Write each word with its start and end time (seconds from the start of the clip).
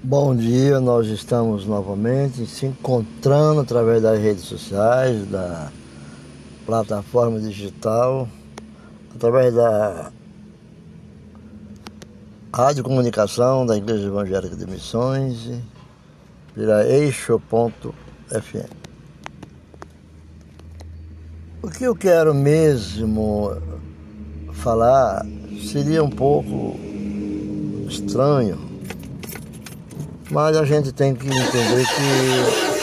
Bom 0.00 0.32
dia, 0.32 0.78
nós 0.78 1.08
estamos 1.08 1.66
novamente 1.66 2.46
se 2.46 2.66
encontrando 2.66 3.62
através 3.62 4.00
das 4.00 4.16
redes 4.20 4.44
sociais, 4.44 5.26
da 5.26 5.72
plataforma 6.64 7.40
digital, 7.40 8.28
através 9.12 9.52
da 9.52 10.12
rádio 12.54 12.84
comunicação 12.84 13.66
da 13.66 13.76
Igreja 13.76 14.06
Evangélica 14.06 14.54
de 14.54 14.66
Missões, 14.66 15.50
pela 16.54 16.86
eixo.fm. 16.86 17.92
O 21.60 21.68
que 21.68 21.82
eu 21.82 21.96
quero 21.96 22.32
mesmo 22.32 23.50
falar 24.52 25.26
seria 25.60 26.04
um 26.04 26.10
pouco 26.10 26.78
estranho 27.88 28.67
mas 30.30 30.56
a 30.56 30.64
gente 30.64 30.92
tem 30.92 31.14
que 31.14 31.26
entender 31.26 31.84
que. 31.86 32.78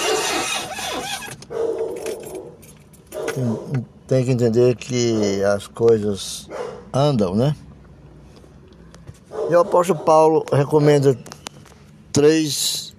Tem 4.08 4.24
que 4.24 4.32
entender 4.32 4.76
que 4.76 5.44
as 5.44 5.68
coisas 5.68 6.48
andam, 6.94 7.36
né? 7.36 7.56
E 9.50 9.56
o 9.56 9.60
apóstolo 9.60 10.00
Paulo 10.00 10.46
recomenda 10.52 11.18
três 12.12 12.96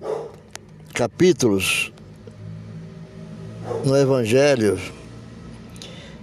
capítulos 0.92 1.92
no 3.84 3.96
Evangelho 3.96 4.78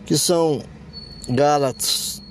que 0.05 0.17
são 0.17 0.61
Gálatas 1.29 2.21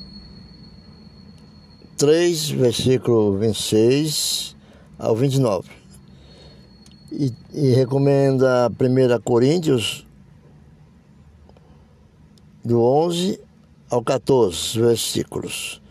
3, 1.96 2.50
versículo 2.50 3.38
26 3.38 4.56
ao 4.98 5.16
29 5.16 5.81
e, 7.12 7.32
e 7.52 7.74
recomenda 7.74 8.70
1 8.70 9.20
Coríntios 9.22 10.06
do 12.64 12.80
11 12.80 13.38
ao 13.90 14.02
14 14.02 14.80
versículos. 14.80 15.82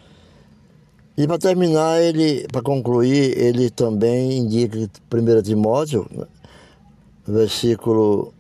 E 1.18 1.28
para 1.28 1.38
terminar, 1.38 2.02
ele, 2.02 2.48
para 2.52 2.62
concluir, 2.62 3.38
ele 3.38 3.70
também 3.70 4.40
indica 4.40 4.78
1 4.78 5.42
Timóteo, 5.44 6.10
versículo 7.28 8.34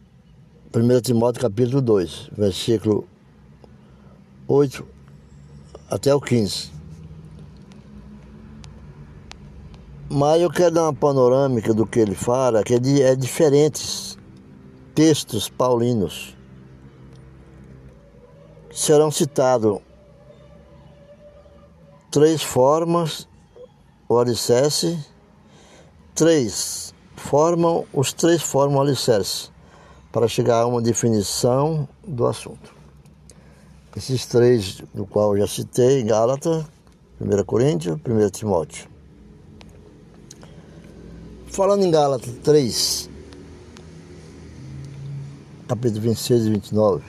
1 0.73 1.01
Timóteo 1.01 1.41
capítulo 1.41 1.81
2, 1.81 2.29
versículo 2.35 3.05
8 4.47 4.85
até 5.89 6.15
o 6.15 6.19
15. 6.19 6.80
Mas 10.13 10.41
eu 10.41 10.49
quero 10.49 10.75
dar 10.75 10.83
uma 10.83 10.93
panorâmica 10.93 11.73
do 11.73 11.85
que 11.85 11.97
ele 11.97 12.15
fala, 12.15 12.65
que 12.65 12.73
é, 12.73 12.79
de, 12.79 13.01
é 13.01 13.15
diferentes 13.15 14.17
textos 14.93 15.47
paulinos 15.47 16.35
serão 18.73 19.09
citados 19.09 19.79
três 22.11 22.43
formas 22.43 23.25
o 24.09 24.19
alicerce, 24.19 24.99
três 26.13 26.93
formam, 27.15 27.85
os 27.93 28.11
três 28.11 28.41
formam 28.41 28.79
o 28.79 28.81
alicerce 28.81 29.49
para 30.11 30.27
chegar 30.27 30.63
a 30.63 30.67
uma 30.67 30.81
definição 30.81 31.87
do 32.05 32.27
assunto. 32.27 32.75
Esses 33.95 34.25
três, 34.25 34.83
do 34.93 35.05
qual 35.05 35.37
eu 35.37 35.47
já 35.47 35.47
citei, 35.47 36.03
Gálatas, 36.03 36.65
1 37.21 37.43
Coríntios, 37.45 37.95
1 38.05 38.29
Timóteo. 38.29 38.90
Falando 41.51 41.83
em 41.83 41.91
Gálatas 41.91 42.33
3, 42.45 43.09
capítulo 45.67 45.99
26 45.99 46.45
e 46.45 46.49
29, 46.49 47.03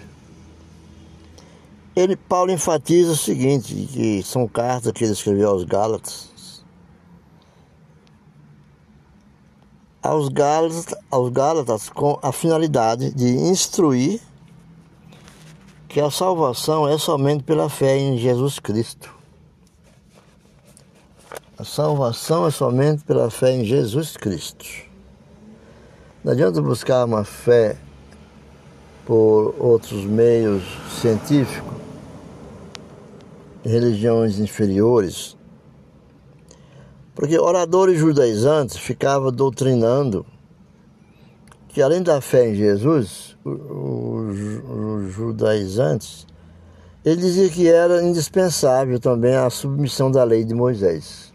ele, 1.94 2.16
Paulo 2.16 2.50
enfatiza 2.50 3.12
o 3.12 3.16
seguinte, 3.16 3.72
que 3.92 4.20
são 4.24 4.48
cartas 4.48 4.90
que 4.90 5.04
ele 5.04 5.12
escreveu 5.12 5.48
aos 5.48 5.62
Gálatas, 5.62 6.28
aos 10.02 10.28
Gálatas, 10.28 10.92
aos 11.08 11.30
Gálatas 11.30 11.88
com 11.88 12.18
a 12.20 12.32
finalidade 12.32 13.14
de 13.14 13.28
instruir 13.28 14.20
que 15.86 16.00
a 16.00 16.10
salvação 16.10 16.88
é 16.88 16.98
somente 16.98 17.44
pela 17.44 17.68
fé 17.68 17.96
em 17.96 18.18
Jesus 18.18 18.58
Cristo. 18.58 19.21
A 21.62 21.64
salvação 21.64 22.44
é 22.44 22.50
somente 22.50 23.04
pela 23.04 23.30
fé 23.30 23.52
em 23.52 23.64
Jesus 23.64 24.16
Cristo. 24.16 24.66
Não 26.24 26.32
adianta 26.32 26.60
buscar 26.60 27.04
uma 27.04 27.22
fé 27.22 27.76
por 29.06 29.54
outros 29.60 30.04
meios 30.04 30.64
científicos, 31.00 31.72
religiões 33.64 34.40
inferiores, 34.40 35.36
porque 37.14 37.38
oradores 37.38 37.96
judaizantes 37.96 38.76
ficavam 38.76 39.30
doutrinando 39.30 40.26
que 41.68 41.80
além 41.80 42.02
da 42.02 42.20
fé 42.20 42.48
em 42.48 42.56
Jesus, 42.56 43.36
os 43.44 45.12
judaizantes, 45.12 46.26
ele 47.04 47.20
dizia 47.20 47.48
que 47.48 47.68
era 47.68 48.02
indispensável 48.02 48.98
também 48.98 49.36
a 49.36 49.48
submissão 49.48 50.10
da 50.10 50.24
lei 50.24 50.42
de 50.42 50.54
Moisés 50.54 51.31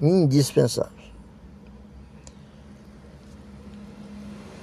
indispensável. 0.00 0.92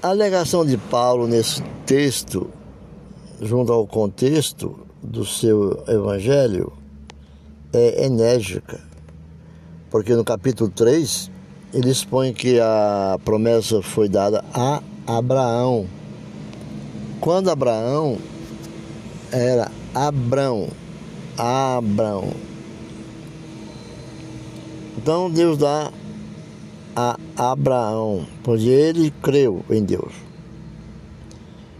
A 0.01 0.09
alegação 0.09 0.65
de 0.65 0.77
Paulo 0.77 1.27
nesse 1.27 1.61
texto, 1.85 2.49
junto 3.39 3.71
ao 3.71 3.85
contexto 3.85 4.79
do 5.01 5.23
seu 5.25 5.83
evangelho, 5.87 6.73
é 7.71 8.05
enérgica, 8.05 8.81
porque 9.89 10.15
no 10.15 10.23
capítulo 10.23 10.69
3 10.69 11.29
ele 11.73 11.89
expõe 11.89 12.33
que 12.33 12.59
a 12.59 13.17
promessa 13.23 13.81
foi 13.81 14.09
dada 14.09 14.43
a 14.53 14.81
Abraão. 15.05 15.87
Quando 17.19 17.49
Abraão 17.49 18.17
era 19.31 19.71
Abrão, 19.93 20.67
Abrão, 21.37 22.33
então 24.97 25.29
Deus 25.29 25.57
dá 25.57 25.91
a 26.95 27.17
Abraão, 27.37 28.25
pois 28.43 28.63
ele 28.63 29.11
creu 29.21 29.63
em 29.69 29.83
Deus. 29.83 30.13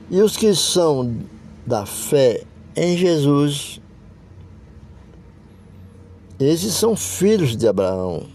E 0.10 0.22
os 0.22 0.36
que 0.36 0.54
são 0.56 1.18
da 1.66 1.86
fé 1.86 2.44
em 2.76 2.98
Jesus, 2.98 3.82
esses 6.40 6.74
são 6.74 6.96
filhos 6.96 7.56
de 7.56 7.68
Abraão. 7.68 8.26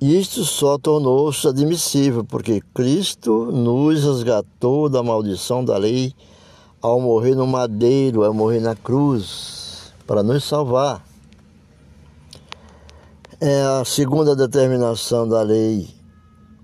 Isto 0.00 0.44
só 0.44 0.78
tornou-se 0.78 1.46
admissível, 1.46 2.24
porque 2.24 2.62
Cristo 2.74 3.52
nos 3.52 4.02
resgatou 4.02 4.88
da 4.88 5.02
maldição 5.02 5.64
da 5.64 5.76
lei 5.76 6.14
ao 6.80 7.00
morrer 7.00 7.34
no 7.34 7.46
madeiro, 7.46 8.24
ao 8.24 8.32
morrer 8.32 8.60
na 8.60 8.74
cruz, 8.74 9.92
para 10.06 10.22
nos 10.22 10.42
salvar 10.44 11.09
é 13.40 13.62
a 13.62 13.84
segunda 13.86 14.36
determinação 14.36 15.26
da 15.26 15.40
lei, 15.40 15.88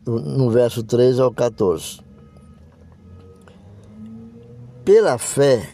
no 0.06 0.50
verso 0.50 0.82
13 0.82 1.22
ao 1.22 1.32
14. 1.32 2.00
Pela 4.84 5.16
fé, 5.16 5.70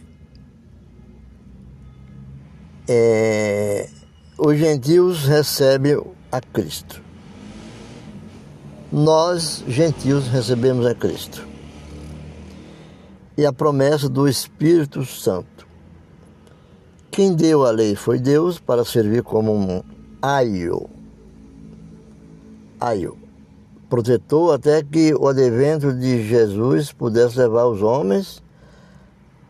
é, 2.89 3.89
os 4.39 4.57
gentios 4.57 5.25
recebem 5.25 6.01
a 6.31 6.41
Cristo. 6.41 7.03
Nós, 8.93 9.65
gentios, 9.67 10.29
recebemos 10.29 10.87
a 10.87 10.95
Cristo. 10.95 11.47
E 13.37 13.45
a 13.45 13.53
promessa 13.53 14.09
do 14.09 14.29
Espírito 14.29 15.05
Santo. 15.05 15.67
Quem 17.11 17.35
deu 17.35 17.67
a 17.67 17.71
lei 17.71 17.97
foi 17.97 18.21
Deus 18.21 18.61
para 18.61 18.85
servir 18.85 19.23
como 19.23 19.53
um 19.53 19.83
aio. 20.23 20.89
Aio. 22.81 23.19
Protetor 23.91 24.55
até 24.55 24.83
que 24.83 25.13
o 25.15 25.27
advento 25.27 25.93
de 25.93 26.27
Jesus 26.27 26.93
pudesse 26.93 27.37
levar 27.39 27.67
os 27.67 27.83
homens 27.83 28.43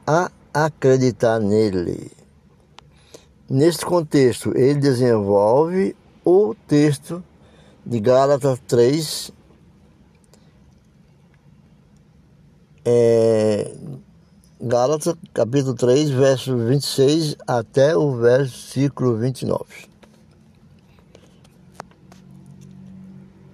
a 0.06 0.30
acreditar 0.52 1.38
nele. 1.38 2.10
Neste 3.48 3.84
contexto, 3.84 4.56
ele 4.56 4.80
desenvolve 4.80 5.94
o 6.24 6.54
texto 6.66 7.22
de 7.84 8.00
Gálatas 8.00 8.58
3, 8.66 9.30
é, 12.84 13.75
Gálatas 14.60 15.14
capítulo 15.34 15.75
3, 15.75 16.10
verso 16.10 16.56
26 16.56 17.36
até 17.46 17.96
o 17.96 18.16
versículo 18.16 19.16
29. 19.16 19.91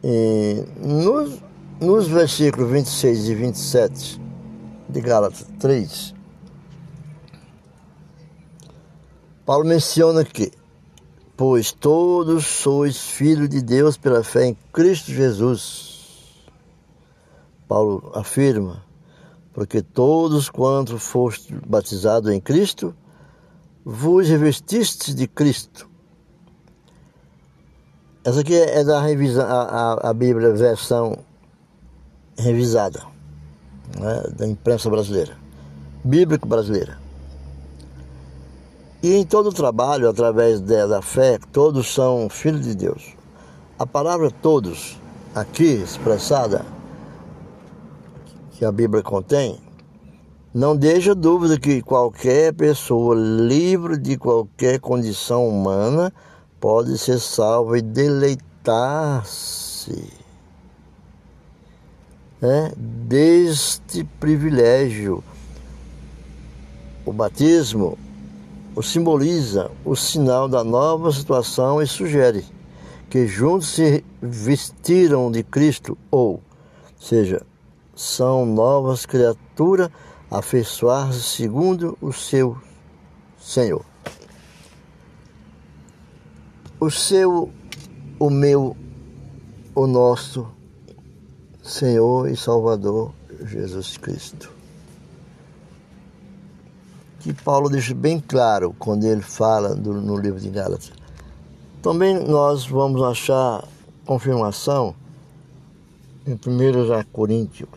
E 0.03 0.65
nos, 0.81 1.43
nos 1.81 2.06
versículos 2.06 2.71
26 2.71 3.29
e 3.29 3.35
27 3.35 4.21
de 4.89 5.00
Gálatas 5.00 5.47
3, 5.59 6.15
Paulo 9.45 9.67
menciona 9.67 10.25
que, 10.25 10.53
pois 11.37 11.73
todos 11.73 12.47
sois 12.47 12.99
filhos 12.99 13.49
de 13.49 13.61
Deus 13.61 13.97
pela 13.97 14.23
fé 14.23 14.47
em 14.47 14.56
Cristo 14.73 15.11
Jesus. 15.11 16.45
Paulo 17.67 18.12
afirma, 18.15 18.85
porque 19.53 19.83
todos 19.83 20.49
quantos 20.49 21.03
foste 21.03 21.55
batizados 21.67 22.31
em 22.31 22.41
Cristo, 22.41 22.95
vos 23.85 24.29
revestistes 24.29 25.15
de 25.15 25.27
Cristo. 25.27 25.89
Essa 28.29 28.41
aqui 28.41 28.55
é 28.55 28.85
da 28.85 29.01
revisão, 29.01 29.47
a, 29.47 29.63
a, 29.63 30.11
a 30.11 30.13
Bíblia 30.13 30.53
versão 30.53 31.17
revisada, 32.37 33.03
né, 33.99 34.23
da 34.37 34.47
imprensa 34.47 34.91
brasileira, 34.91 35.35
bíblico 36.05 36.47
brasileira. 36.47 36.99
E 39.03 39.15
em 39.15 39.25
todo 39.25 39.49
o 39.49 39.53
trabalho, 39.53 40.11
através 40.11 40.61
da 40.61 41.01
fé, 41.01 41.39
todos 41.51 41.95
são 41.95 42.29
filhos 42.29 42.65
de 42.65 42.75
Deus. 42.75 43.17
A 43.79 43.87
palavra 43.87 44.31
todos, 44.31 44.99
aqui 45.35 45.65
expressada, 45.65 46.67
que 48.59 48.63
a 48.63 48.71
Bíblia 48.71 49.03
contém, 49.03 49.59
não 50.53 50.77
deixa 50.77 51.15
dúvida 51.15 51.59
que 51.59 51.81
qualquer 51.81 52.53
pessoa 52.53 53.15
livre 53.15 53.97
de 53.97 54.19
qualquer 54.19 54.81
condição 54.81 55.49
humana 55.49 56.13
pode 56.61 56.99
ser 56.99 57.19
salva 57.19 57.79
e 57.79 57.83
deleitar-se 57.83 58.39
né, 62.41 62.73
deste 62.77 64.05
privilégio. 64.19 65.23
O 67.05 67.13
batismo 67.13 67.99
o 68.75 68.83
simboliza 68.83 69.71
o 69.85 69.97
sinal 69.97 70.49
da 70.49 70.63
nova 70.63 71.11
situação 71.11 71.83
e 71.83 71.87
sugere 71.87 72.45
que 73.11 73.27
juntos 73.27 73.71
se 73.71 74.05
vestiram 74.21 75.33
de 75.33 75.43
Cristo, 75.43 75.99
ou 76.11 76.41
seja, 77.01 77.43
são 77.95 78.45
novas 78.45 79.07
criaturas 79.07 79.91
afeiçoar-se 80.31 81.23
segundo 81.23 81.97
o 82.01 82.13
seu 82.13 82.57
Senhor. 83.41 83.88
O 86.81 86.91
seu, 86.91 87.51
o 88.19 88.31
meu, 88.31 88.77
o 89.75 89.87
nosso 89.87 90.49
Senhor 91.63 92.31
e 92.31 92.37
Salvador 92.37 93.13
Jesus 93.45 93.97
Cristo. 93.97 94.53
Que 97.21 97.33
Paulo 97.33 97.69
deixa 97.69 97.95
bem 97.95 98.21
claro 98.21 98.75
quando 98.79 99.05
ele 99.05 99.23
fala 99.23 99.75
do, 99.75 99.95
no 99.95 100.17
livro 100.17 100.41
de 100.41 100.49
Gálatas. 100.51 100.93
Também 101.83 102.19
nós 102.27 102.67
vamos 102.67 103.03
achar 103.03 103.67
confirmação 104.07 104.95
em 106.27 106.35
1 106.35 107.05
Coríntios 107.13 107.69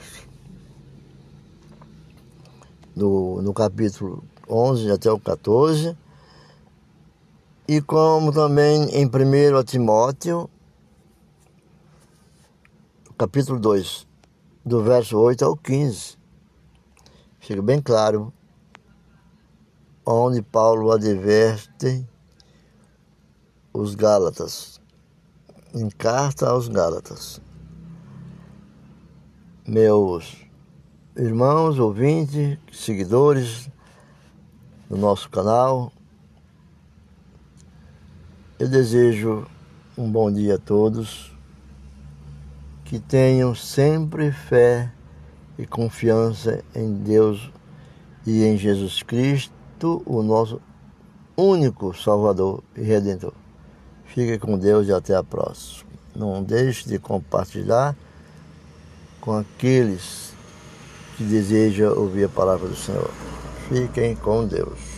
no, 2.95 3.41
no 3.41 3.53
capítulo 3.53 4.23
11 4.49 4.91
até 4.91 5.11
o 5.11 5.19
14, 5.19 5.95
e 7.73 7.79
como 7.79 8.33
também 8.33 8.83
em 8.89 9.05
1 9.05 9.63
Timóteo, 9.63 10.49
capítulo 13.17 13.57
2, 13.61 14.05
do 14.65 14.83
verso 14.83 15.17
8 15.17 15.45
ao 15.45 15.55
15. 15.55 16.17
Fica 17.39 17.61
bem 17.61 17.81
claro 17.81 18.33
onde 20.05 20.41
Paulo 20.41 20.91
adverte 20.91 22.05
os 23.71 23.95
Gálatas, 23.95 24.81
em 25.73 25.89
carta 25.89 26.49
aos 26.49 26.67
Gálatas. 26.67 27.39
Meus 29.65 30.45
irmãos, 31.15 31.79
ouvintes, 31.79 32.59
seguidores 32.69 33.69
do 34.89 34.97
nosso 34.97 35.29
canal. 35.29 35.89
Eu 38.61 38.69
desejo 38.69 39.47
um 39.97 40.07
bom 40.07 40.31
dia 40.31 40.53
a 40.53 40.59
todos, 40.59 41.35
que 42.85 42.99
tenham 42.99 43.55
sempre 43.55 44.31
fé 44.31 44.91
e 45.57 45.65
confiança 45.65 46.63
em 46.75 46.93
Deus 46.93 47.49
e 48.23 48.43
em 48.43 48.55
Jesus 48.59 49.01
Cristo, 49.01 50.03
o 50.05 50.21
nosso 50.21 50.61
único 51.35 51.91
Salvador 51.97 52.63
e 52.77 52.83
Redentor. 52.83 53.33
Fique 54.05 54.37
com 54.37 54.59
Deus 54.59 54.87
e 54.87 54.93
até 54.93 55.15
a 55.15 55.23
próxima. 55.23 55.89
Não 56.15 56.43
deixe 56.43 56.87
de 56.87 56.99
compartilhar 56.99 57.95
com 59.19 59.39
aqueles 59.39 60.35
que 61.17 61.23
deseja 61.23 61.91
ouvir 61.91 62.25
a 62.25 62.29
palavra 62.29 62.69
do 62.69 62.75
Senhor. 62.75 63.09
Fiquem 63.69 64.15
com 64.15 64.45
Deus. 64.45 64.90